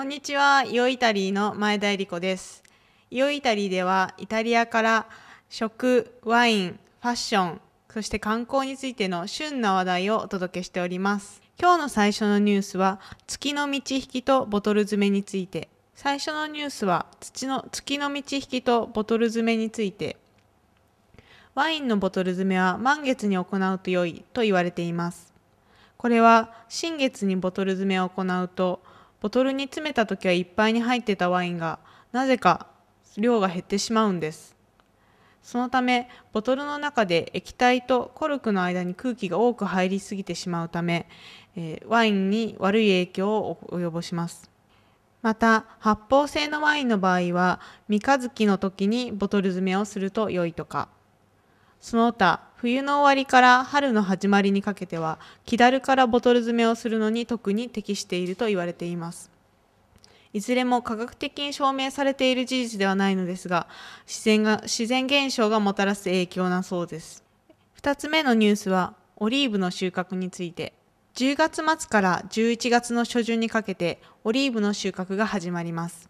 [0.00, 2.62] こんにちは、イオイタリーの前田恵理子です。
[3.10, 5.06] イオイタリーではイタリアから
[5.50, 7.60] 食、ワイン、ファッション、
[7.92, 11.42] そして観光についての旬な話題をお届けしております。
[11.60, 15.68] 今日の最初のニュースは月の満ち引きとボトル詰めについて。
[15.94, 20.16] 最初のニュースは土の月の満ち引きとボトル詰めについて。
[21.54, 25.34] ワインのボトル詰めは満月に行うと良いと言われています。
[25.98, 28.80] これは新月にボトル詰めを行うと
[29.20, 31.78] ボトルに詰めた時はいっぱいに入ってたワインが
[32.12, 32.66] なぜか
[33.16, 34.56] 量が減ってしまうんです。
[35.42, 41.08] そのためボトルの中で液体とコルクの間に空気が多く入りすぎてしまうため、
[41.56, 44.50] えワインに悪い影響を及ぼします。
[45.22, 50.88] また発泡性のワインの場合は三日月の時にボトル詰めをすると良いとか。
[51.80, 59.30] その他冬の終わりから春の始まりにかけては木だるからボトル詰めをするのに特に適していると言われています。
[60.32, 63.66] いずれも科学的に証明されている事実ではないのですが
[64.06, 67.24] 自然が自然現象がもたらす影響なそうです。
[67.80, 70.74] 2つ目のニュースはオリーブの収穫について。
[71.14, 76.08] 10月末から11月の初旬にかけてオリーブの収穫が始まります。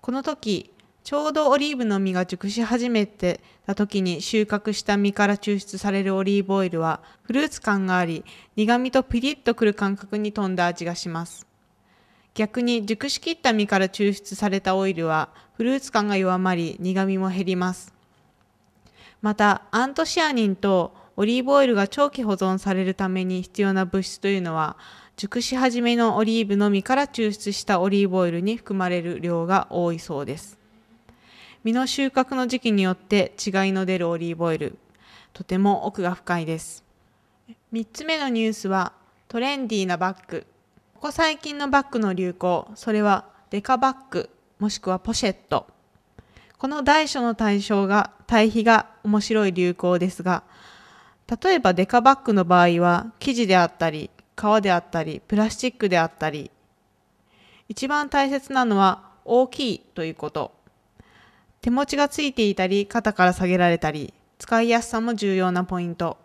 [0.00, 0.71] この時
[1.04, 11.46] ちょうどオリーブの実が熟し始めてた時に収穫した実から抽出されるオリーブオイルはフルーツ感があり苦味とピリッとくる感覚に富んだ味がします。
[12.34, 17.92] 逆に熟しきった実から抽出されたオイルはフルーツ感が弱まり苦味も減ります。
[19.20, 24.76] またアントシアニンとオリーブオイルが長期保存されるために必要な物質というのは
[25.16, 30.61] 熟し始めのオリーブの実から抽出したオリーブオイルに含まれる量が多いそうです。
[31.64, 34.78] 実の収穫の時期によって違いの出るオリーブオイル
[35.32, 36.84] とても奥が深いです
[37.72, 38.92] 3つ目のニュースは
[39.28, 40.46] トレンディーなバッグ
[40.94, 45.66] ここ最近のバッグの流行それはデカバッグもしくはポシェット
[46.58, 50.42] この大小の対象が対比が面白い流行ですが
[51.42, 56.50] 例えばデカバッグの場合は生地であったり革であったりプラスチックであったり
[57.68, 60.52] 一番大切なのは大きいということ
[61.62, 66.18] 手持ちがついていたり肩から下げられたり使いやすさも重要なポイント。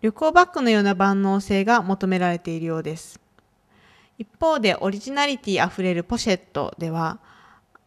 [0.00, 3.20] 旅行バッグのような万能性が求められているようです。
[4.16, 7.18] 一方でオリジナリティあふれるポシェットでは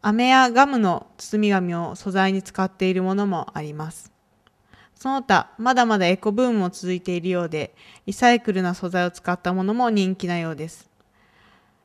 [0.02, 4.12] 飴やガムの包み紙を素材に使っているものもあります。
[4.94, 7.74] その他まだまだエコブームも続いているようで
[8.06, 10.88] リサイクルな素材を使ったものも人気なようです。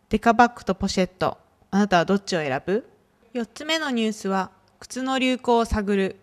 [0.10, 1.40] デカバッグとポシェット
[1.72, 2.88] あなたはどっちを選ぶ？
[3.34, 6.18] 4つ目のニュースは靴の流行を探る。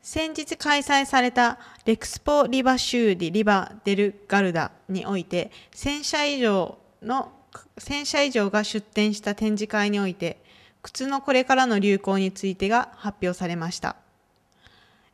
[0.00, 7.32] 先日開催されたレクスポリバシューディリバデルガルダにおいて1000社以上の
[7.78, 10.40] 千社以上が出展した展示会において
[10.82, 13.96] 靴のこれからの流行についてが発表されました。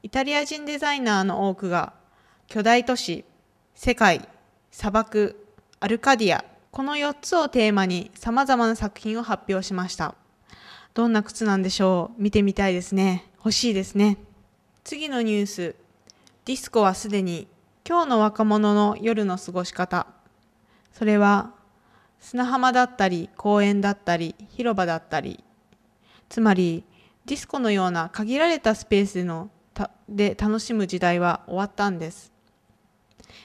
[0.02, 1.94] イタリア人デザイナーの多くが
[2.48, 3.24] 巨大都市
[3.74, 4.28] 世界
[4.70, 5.46] 砂漠
[5.80, 10.14] アルカディアこの4つをテーマにさまざまな作品を発表しました。
[10.94, 12.22] どんな靴なんでしょう？
[12.22, 13.24] 見てみたいですね。
[13.38, 14.18] 欲しいですね。
[14.84, 15.74] 次のニュース。
[16.44, 17.48] ディスコはすでに
[17.88, 20.06] 今日の若者の夜の過ごし方。
[20.92, 21.54] それは
[22.20, 25.42] 砂浜だったり公園だったり広場だったり。
[26.28, 26.84] つまり
[27.24, 29.50] ディスコのような限られたスペースでの
[30.10, 32.32] で楽しむ時代は終わったんです。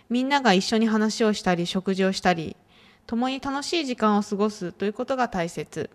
[0.09, 2.57] みんなが一緒に話をしたり食事をしたり
[3.05, 5.89] 共に楽しい時間を過ごすということが大切。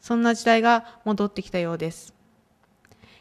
[0.00, 2.14] そんな時代が戻ってきたようです。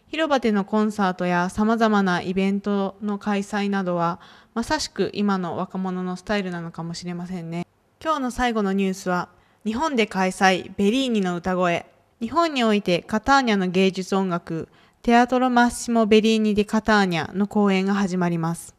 [0.08, 4.20] 広場でのコンサートやさまざまなイベントの開催などは
[4.54, 7.66] まさしく今の若者のスタイルなのかもしれませんね。
[8.02, 9.30] 今日の最後のニュースは
[9.66, 11.86] 日本で開催ベリーニの歌声。
[12.22, 14.70] 日本においてカターニャの芸術音楽
[15.02, 18.76] テアトロマッシモ・ベリーニ・デ・カターニャの公演が始まります。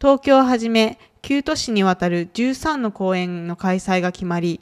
[0.00, 4.60] 東京をはじめ9都市にわたる13の公演の開催が決まり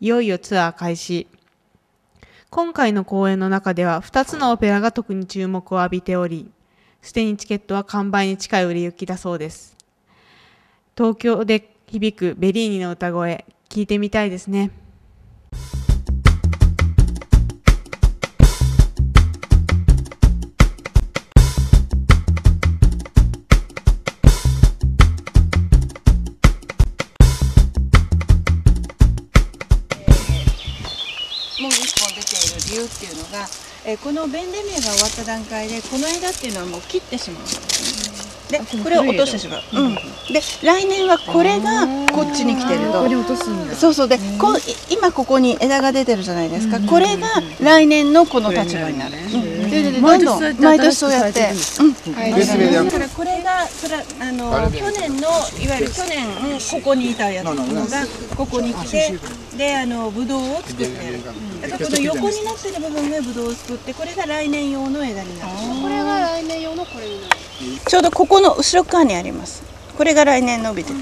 [0.00, 1.28] いよいよツアー開始。
[2.54, 6.52] 今回の公演の中では2つのオペラが特に注目を浴びており
[7.02, 9.76] すでにチケットは完売に近い売れ行きだそうです。
[10.96, 14.70] 東京で響くベリーニの歌声聞いてみたいですね。
[32.64, 33.46] 本出ている理由っていうのが、
[33.84, 37.60] えーこの弁レ名が終わった段階でこの枝っていうのはもう切ってしまうんです
[38.50, 38.58] ね。
[38.58, 43.02] でこれを落としてしまう、うん、で来年はこれがこっちに来てると。
[43.02, 44.08] これ落とすんだそうそう。
[44.08, 44.56] でこ
[44.90, 47.28] 今ここに枝が出てるじゃないですか、これが
[47.60, 49.70] 来年のこの立場になる、うん。
[49.70, 51.50] でででどんどん毎年そうやって、
[51.80, 51.92] うん。
[51.92, 55.28] だからこれがそれあの去年の
[55.62, 56.26] いわゆる去年
[56.70, 57.62] ここにいたやつのが
[58.36, 59.18] ここに来て
[59.56, 61.20] であのブドウを作ってる
[61.70, 65.50] だからこの横になってる部分がブドウを作ってこれが来年用の枝になる。
[65.82, 67.34] これが来年用のこれになる。
[67.86, 69.62] ちょうどここの後ろ側にあります。
[69.96, 70.98] これが来年伸びてる。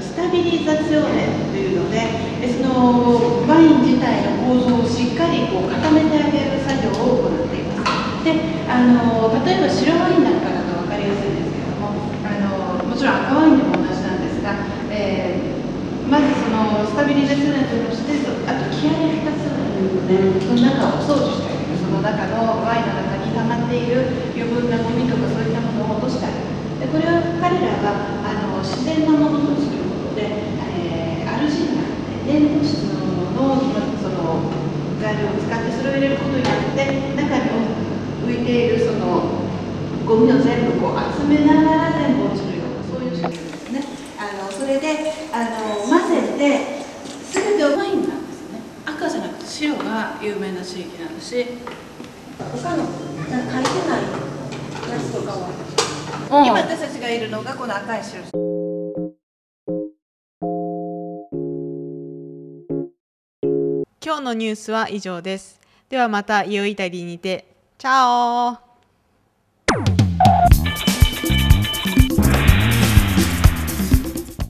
[0.00, 1.98] スタビリザチョーネというので
[2.40, 7.84] でそのワイン自体の構造をしっかりこう固めてあげる作業を行っていま
[8.18, 8.32] すで
[8.68, 11.88] あの例えば白ワインなんかだと分かりやすいんですけれども
[12.24, 12.30] あ
[12.80, 14.54] のもちろん赤ワインでも同じなんですが、
[14.90, 15.56] えー
[16.06, 18.14] まずそのスタビリザチョーネとして
[18.46, 24.06] あとキアレフタスというねその中を掃除してあげるその中のワインの中に溜まっている
[24.38, 26.46] 余分なゴミとかそういったものを落としてあげる
[26.78, 30.30] でこれは彼らがあの自然なものとすることで、
[30.78, 31.82] えーアルジンが
[32.22, 33.66] 粘土質のものの
[33.98, 34.46] その
[35.02, 35.34] 材料
[36.00, 36.84] れることによって
[37.16, 37.50] 中に
[38.24, 39.42] 浮いているその
[40.06, 43.84] ゴミを全部こう集めながら全部落ちるようなそういう仕組みですね。
[44.18, 46.84] あのそれであの混ぜて
[47.32, 48.60] 全てワインなんですね。
[48.86, 51.46] 赤じゃなくて白が有名な地域なんだし
[52.38, 54.02] 他の書いてない
[54.90, 55.48] やつとかは
[56.46, 58.30] 今私たちがいるのがこの赤い印。
[64.04, 67.44] 今日のニュースは以上ですではまたイオイタリーにて。
[67.78, 68.65] チャオ